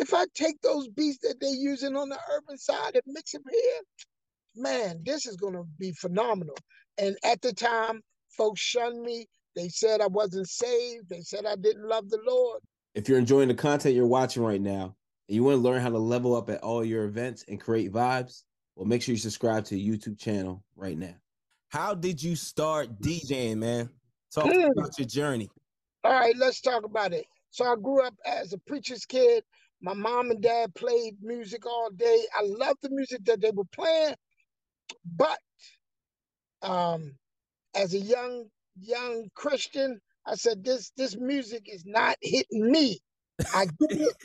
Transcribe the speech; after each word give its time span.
if 0.00 0.14
I 0.14 0.24
take 0.34 0.60
those 0.62 0.88
beats 0.88 1.18
that 1.18 1.36
they're 1.40 1.50
using 1.50 1.94
on 1.94 2.08
the 2.08 2.18
urban 2.32 2.56
side 2.56 2.94
and 2.94 3.02
mix 3.06 3.32
them 3.32 3.42
here, 3.50 3.80
man, 4.56 5.02
this 5.04 5.26
is 5.26 5.36
gonna 5.36 5.64
be 5.78 5.92
phenomenal. 5.92 6.56
And 6.98 7.16
at 7.22 7.42
the 7.42 7.52
time, 7.52 8.00
folks 8.36 8.60
shunned 8.60 9.02
me. 9.02 9.26
They 9.54 9.68
said 9.68 10.00
I 10.00 10.06
wasn't 10.06 10.48
saved. 10.48 11.08
They 11.10 11.20
said 11.20 11.44
I 11.44 11.56
didn't 11.56 11.86
love 11.86 12.08
the 12.08 12.20
Lord. 12.26 12.62
If 12.94 13.08
you're 13.08 13.18
enjoying 13.18 13.48
the 13.48 13.54
content 13.54 13.94
you're 13.94 14.06
watching 14.06 14.42
right 14.42 14.60
now, 14.60 14.96
and 15.28 15.36
you 15.36 15.44
want 15.44 15.56
to 15.56 15.60
learn 15.60 15.82
how 15.82 15.90
to 15.90 15.98
level 15.98 16.34
up 16.34 16.48
at 16.48 16.62
all 16.62 16.84
your 16.84 17.04
events 17.04 17.44
and 17.46 17.60
create 17.60 17.92
vibes, 17.92 18.42
well, 18.74 18.86
make 18.86 19.02
sure 19.02 19.12
you 19.12 19.18
subscribe 19.18 19.64
to 19.66 19.74
the 19.74 19.88
YouTube 19.88 20.18
channel 20.18 20.64
right 20.76 20.96
now. 20.96 21.14
How 21.68 21.94
did 21.94 22.22
you 22.22 22.34
start 22.36 23.00
DJing, 23.00 23.58
man? 23.58 23.90
Talk 24.32 24.52
Hmm. 24.52 24.70
about 24.76 24.98
your 24.98 25.06
journey. 25.06 25.50
All 26.02 26.12
right, 26.12 26.34
let's 26.36 26.60
talk 26.60 26.84
about 26.84 27.12
it. 27.12 27.26
So 27.50 27.64
I 27.64 27.76
grew 27.76 28.02
up 28.02 28.14
as 28.24 28.52
a 28.52 28.58
preacher's 28.58 29.04
kid. 29.04 29.44
My 29.82 29.94
mom 29.94 30.30
and 30.32 30.42
dad 30.42 30.74
played 30.74 31.22
music 31.22 31.66
all 31.66 31.90
day. 31.94 32.24
I 32.38 32.42
loved 32.44 32.80
the 32.82 32.90
music 32.90 33.24
that 33.26 33.40
they 33.40 33.52
were 33.52 33.64
playing, 33.72 34.14
but 35.04 35.38
um, 36.62 37.16
as 37.76 37.94
a 37.94 37.98
young 38.00 38.46
young 38.80 39.28
Christian, 39.34 40.00
I 40.26 40.36
said 40.36 40.64
this 40.64 40.92
this 40.96 41.16
music 41.18 41.64
is 41.66 41.84
not 41.86 42.16
hitting 42.22 42.70
me. 42.70 43.00
I 43.54 43.66
get 43.66 43.90
it. 44.00 44.16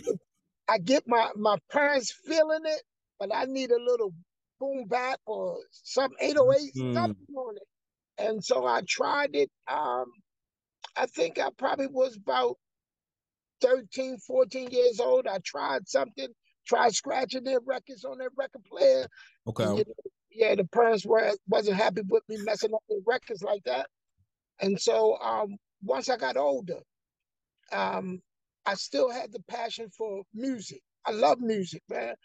I 0.69 0.79
get 0.79 1.03
my 1.07 1.31
my 1.35 1.57
parents 1.71 2.13
feeling 2.25 2.63
it, 2.65 2.83
but 3.19 3.33
I 3.35 3.45
need 3.45 3.71
a 3.71 3.81
little 3.83 4.13
boom 4.59 4.85
bap 4.87 5.19
or 5.25 5.59
some 5.71 6.11
808 6.21 6.73
Mm. 6.75 6.93
something 6.93 7.35
on 7.35 7.57
it. 7.57 7.63
And 8.19 8.43
so 8.43 8.65
I 8.65 8.81
tried 8.87 9.35
it. 9.35 9.51
Um, 9.67 10.05
I 10.97 11.07
think 11.07 11.39
I 11.39 11.49
probably 11.57 11.87
was 11.87 12.17
about 12.17 12.57
13, 13.61 14.17
14 14.17 14.69
years 14.71 14.99
old. 14.99 15.27
I 15.27 15.39
tried 15.43 15.87
something, 15.87 16.27
tried 16.67 16.93
scratching 16.93 17.43
their 17.43 17.59
records 17.65 18.03
on 18.03 18.17
their 18.17 18.29
record 18.37 18.63
player. 18.63 19.07
Okay. 19.47 19.63
And, 19.63 19.77
you 19.77 19.83
know, 19.87 20.11
yeah, 20.31 20.55
the 20.55 20.65
parents 20.65 21.05
were 21.05 21.31
wasn't 21.47 21.77
happy 21.77 22.01
with 22.07 22.23
me 22.27 22.37
messing 22.43 22.73
up 22.73 22.83
their 22.89 22.99
records 23.05 23.41
like 23.41 23.63
that. 23.65 23.87
And 24.59 24.79
so 24.79 25.17
um, 25.17 25.55
once 25.81 26.09
I 26.09 26.17
got 26.17 26.37
older, 26.37 26.79
um, 27.71 28.21
I 28.65 28.73
still 28.75 29.09
had 29.09 29.31
the 29.31 29.41
passion 29.47 29.89
for 29.97 30.23
music. 30.33 30.81
I 31.05 31.11
love 31.11 31.39
music, 31.39 31.83
man. 31.89 32.15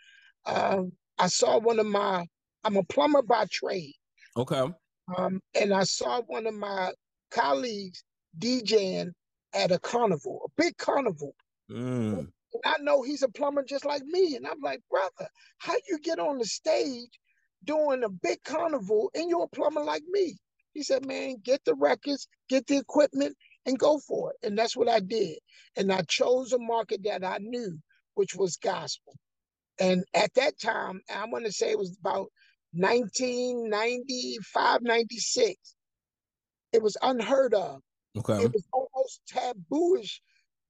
Um, 0.46 0.92
I 1.18 1.26
saw 1.28 1.58
one 1.58 1.78
of 1.78 1.86
my, 1.86 2.26
I'm 2.64 2.76
a 2.76 2.84
plumber 2.84 3.22
by 3.22 3.46
trade. 3.50 3.94
Okay. 4.36 4.70
Um, 5.16 5.40
and 5.54 5.72
I 5.72 5.84
saw 5.84 6.22
one 6.22 6.46
of 6.46 6.54
my 6.54 6.92
colleagues 7.30 8.02
DJing 8.38 9.10
at 9.54 9.72
a 9.72 9.78
carnival, 9.78 10.42
a 10.44 10.62
big 10.62 10.76
carnival. 10.76 11.34
Mm. 11.70 12.18
And 12.18 12.28
I 12.64 12.76
know 12.80 13.02
he's 13.02 13.22
a 13.22 13.28
plumber 13.28 13.62
just 13.62 13.84
like 13.84 14.04
me. 14.04 14.36
And 14.36 14.46
I'm 14.46 14.60
like, 14.62 14.80
brother, 14.90 15.30
how 15.58 15.74
you 15.88 15.98
get 15.98 16.18
on 16.18 16.38
the 16.38 16.44
stage 16.44 17.18
doing 17.64 18.04
a 18.04 18.08
big 18.08 18.42
carnival 18.44 19.10
and 19.14 19.28
you're 19.28 19.44
a 19.44 19.48
plumber 19.48 19.82
like 19.82 20.02
me? 20.10 20.36
He 20.72 20.82
said, 20.82 21.06
man, 21.06 21.36
get 21.42 21.64
the 21.64 21.74
records, 21.74 22.28
get 22.48 22.66
the 22.66 22.76
equipment, 22.76 23.36
and 23.66 23.78
go 23.78 23.98
for 23.98 24.32
it. 24.32 24.46
And 24.46 24.56
that's 24.56 24.76
what 24.76 24.88
I 24.88 25.00
did. 25.00 25.38
And 25.76 25.92
I 25.92 26.02
chose 26.02 26.52
a 26.52 26.58
market 26.58 27.02
that 27.04 27.24
I 27.24 27.38
knew, 27.40 27.78
which 28.14 28.34
was 28.34 28.56
gospel. 28.56 29.14
And 29.78 30.04
at 30.14 30.34
that 30.34 30.60
time, 30.60 31.00
I 31.12 31.24
want 31.26 31.46
to 31.46 31.52
say 31.52 31.70
it 31.70 31.78
was 31.78 31.96
about 31.98 32.28
1995, 32.72 34.82
96. 34.82 35.74
It 36.72 36.82
was 36.82 36.96
unheard 37.02 37.54
of. 37.54 37.80
Okay. 38.18 38.44
It 38.44 38.52
was 38.52 38.66
almost 38.72 39.20
tabooish 39.26 40.20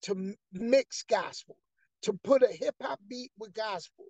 to 0.02 0.34
mix 0.52 1.02
gospel, 1.02 1.56
to 2.02 2.12
put 2.24 2.42
a 2.42 2.48
hip 2.48 2.74
hop 2.80 3.00
beat 3.08 3.30
with 3.38 3.54
gospel. 3.54 4.04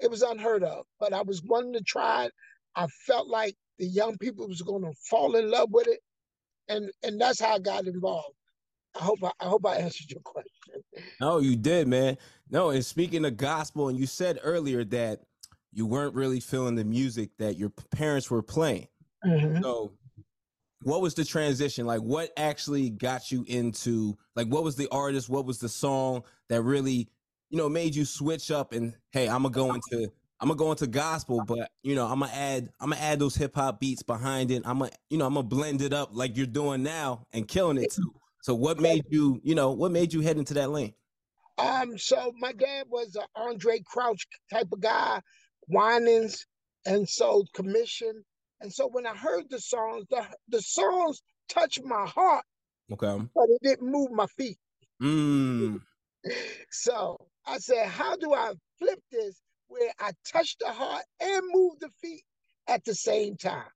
It 0.00 0.10
was 0.10 0.22
unheard 0.22 0.62
of, 0.62 0.84
but 1.00 1.12
I 1.12 1.22
was 1.22 1.42
wanting 1.42 1.72
to 1.74 1.80
try 1.82 2.26
it. 2.26 2.32
I 2.74 2.86
felt 3.06 3.28
like 3.28 3.56
the 3.78 3.86
young 3.86 4.18
people 4.18 4.46
was 4.46 4.62
going 4.62 4.82
to 4.82 4.92
fall 5.08 5.36
in 5.36 5.50
love 5.50 5.70
with 5.70 5.86
it, 5.88 6.00
and 6.68 6.90
and 7.02 7.20
that's 7.20 7.40
how 7.40 7.54
I 7.54 7.58
got 7.58 7.86
involved. 7.86 8.34
I 8.98 9.04
hope 9.04 9.18
I, 9.22 9.30
I 9.40 9.46
hope 9.46 9.66
I 9.66 9.76
answered 9.76 10.10
your 10.10 10.20
question. 10.24 10.82
No, 11.20 11.38
you 11.38 11.56
did, 11.56 11.88
man. 11.88 12.18
No, 12.50 12.70
and 12.70 12.84
speaking 12.84 13.24
of 13.24 13.36
gospel, 13.36 13.88
and 13.88 13.98
you 13.98 14.06
said 14.06 14.38
earlier 14.42 14.84
that 14.84 15.20
you 15.72 15.86
weren't 15.86 16.14
really 16.14 16.40
feeling 16.40 16.74
the 16.74 16.84
music 16.84 17.30
that 17.38 17.56
your 17.56 17.70
parents 17.90 18.30
were 18.30 18.42
playing. 18.42 18.88
Mhm. 19.24 19.62
So, 19.62 19.92
what 20.82 21.00
was 21.00 21.14
the 21.14 21.24
transition? 21.24 21.86
Like, 21.86 22.00
what 22.00 22.30
actually 22.36 22.90
got 22.90 23.32
you 23.32 23.44
into, 23.48 24.16
like, 24.34 24.48
what 24.48 24.64
was 24.64 24.76
the 24.76 24.88
artist? 24.90 25.28
What 25.28 25.46
was 25.46 25.58
the 25.58 25.68
song 25.68 26.22
that 26.48 26.62
really, 26.62 27.08
you 27.50 27.58
know, 27.58 27.68
made 27.68 27.94
you 27.94 28.04
switch 28.04 28.50
up 28.50 28.72
and, 28.72 28.94
hey, 29.10 29.28
I'm 29.28 29.42
gonna 29.42 29.54
go 29.54 29.74
into, 29.74 30.10
I'm 30.40 30.48
gonna 30.48 30.58
go 30.58 30.70
into 30.70 30.86
gospel, 30.86 31.42
but 31.46 31.70
you 31.82 31.94
know, 31.94 32.06
I'm 32.06 32.20
gonna 32.20 32.32
add, 32.32 32.68
I'm 32.80 32.90
gonna 32.90 33.02
add 33.02 33.18
those 33.18 33.36
hip 33.36 33.54
hop 33.54 33.80
beats 33.80 34.02
behind 34.02 34.50
it. 34.50 34.62
I'm 34.66 34.78
gonna, 34.80 34.90
you 35.08 35.18
know, 35.18 35.26
I'm 35.26 35.34
gonna 35.34 35.46
blend 35.46 35.80
it 35.82 35.92
up 35.92 36.10
like 36.12 36.36
you're 36.36 36.46
doing 36.46 36.82
now 36.82 37.26
and 37.32 37.48
killing 37.48 37.78
it 37.78 37.92
too. 37.92 38.12
So, 38.42 38.54
what 38.54 38.78
made 38.78 39.04
you, 39.08 39.40
you 39.42 39.54
know, 39.54 39.72
what 39.72 39.90
made 39.90 40.12
you 40.12 40.20
head 40.20 40.36
into 40.36 40.54
that 40.54 40.70
lane? 40.70 40.94
Um, 41.58 41.96
so 41.96 42.32
my 42.38 42.52
dad 42.52 42.86
was 42.88 43.16
an 43.16 43.24
Andraé 43.36 43.84
Crouch 43.84 44.26
type 44.52 44.68
of 44.72 44.80
guy, 44.80 45.20
Winans, 45.68 46.46
and 46.84 47.08
so 47.08 47.44
Commissioned. 47.54 48.24
And 48.66 48.74
so 48.74 48.88
when 48.88 49.06
I 49.06 49.14
heard 49.14 49.48
the 49.48 49.60
songs, 49.60 50.06
the 50.10 50.26
the 50.48 50.60
songs 50.60 51.22
touched 51.48 51.84
my 51.84 52.04
heart, 52.04 52.44
Okay. 52.90 53.28
but 53.32 53.48
it 53.48 53.60
didn't 53.62 53.88
move 53.92 54.10
my 54.10 54.26
feet. 54.26 54.58
Mm. 55.00 55.80
So 56.72 57.16
I 57.46 57.58
said, 57.58 57.86
how 57.86 58.16
do 58.16 58.34
I 58.34 58.54
flip 58.80 58.98
this 59.12 59.40
where 59.68 59.92
I 60.00 60.10
touch 60.26 60.56
the 60.58 60.72
heart 60.72 61.04
and 61.20 61.42
move 61.52 61.78
the 61.78 61.90
feet 62.02 62.24
at 62.66 62.84
the 62.84 62.94
same 62.96 63.36
time? 63.36 63.70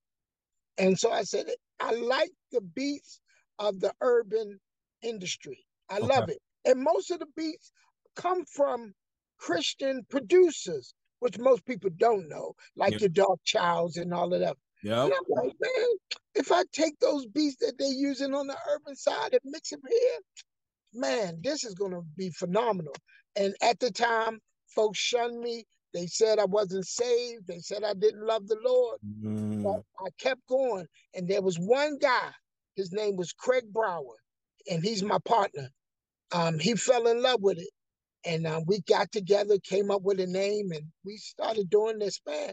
And 0.77 0.99
so 0.99 1.13
I 1.13 1.23
said, 1.23 1.47
I 1.79 1.93
like 1.93 2.33
the 2.51 2.61
beats 2.61 3.21
of 3.61 3.79
the 3.79 3.93
urban 4.01 4.59
industry. 5.03 5.65
I 5.89 6.01
Okay. 6.03 6.09
love 6.09 6.29
it. 6.29 6.39
And 6.65 6.83
most 6.83 7.13
of 7.13 7.21
the 7.21 7.29
beats 7.37 7.73
come 8.17 8.45
from 8.45 8.95
Christian 9.39 10.05
producers, 10.11 10.95
which 11.21 11.39
most 11.39 11.65
people 11.65 11.91
don't 11.97 12.29
know, 12.29 12.55
like 12.77 12.93
Yep. 12.93 12.99
the 12.99 13.09
Dark 13.09 13.39
Childs 13.45 13.97
and 13.97 14.13
all 14.13 14.35
of 14.35 14.41
that. 14.41 14.57
Yep. 14.83 15.05
And 15.05 15.13
I'm 15.13 15.45
like, 15.45 15.55
man, 15.61 15.87
if 16.35 16.53
I 16.53 16.63
take 16.73 16.99
those 17.01 17.27
beats 17.27 17.57
that 17.57 17.75
they're 17.79 17.89
using 17.89 18.35
on 18.35 18.47
the 18.47 18.57
urban 18.73 18.97
side 18.97 19.33
and 19.33 19.41
mix 19.45 19.71
them 19.71 19.81
here, 19.89 20.19
man, 20.95 21.41
this 21.43 21.65
is 21.65 21.75
going 21.75 21.93
to 21.93 22.03
be 22.17 22.31
phenomenal. 22.31 22.95
And 23.37 23.55
at 23.63 23.79
the 23.79 23.91
time, 23.91 24.39
folks 24.75 24.99
shunned 24.99 25.41
me. 25.41 25.65
They 25.93 26.07
said 26.07 26.39
I 26.39 26.45
wasn't 26.45 26.87
saved. 26.87 27.47
They 27.47 27.59
said 27.59 27.83
I 27.85 27.95
didn't 27.95 28.25
love 28.25 28.47
the 28.47 28.59
Lord. 28.65 28.99
Mm. 29.23 29.63
But 29.65 29.83
I 30.05 30.09
kept 30.19 30.47
going. 30.49 30.87
And 31.15 31.29
there 31.29 31.43
was 31.43 31.59
one 31.59 31.99
guy, 31.99 32.31
his 32.77 32.93
name 32.93 33.17
was 33.17 33.33
Craig 33.33 33.65
Brower, 33.73 34.17
and 34.71 34.85
he's 34.85 35.03
my 35.03 35.19
partner. 35.25 35.69
Um, 36.33 36.59
he 36.59 36.75
fell 36.75 37.09
in 37.09 37.23
love 37.23 37.43
with 37.43 37.59
it. 37.59 37.69
And 38.25 38.47
uh, 38.47 38.61
we 38.67 38.83
got 38.83 39.11
together, 39.13 39.59
came 39.65 39.91
up 39.91 40.03
with 40.03 40.21
a 40.21 40.27
name, 40.27 40.73
and 40.73 40.85
we 41.05 41.17
started 41.17 41.71
doing 41.71 41.99
this, 41.99 42.21
man, 42.27 42.53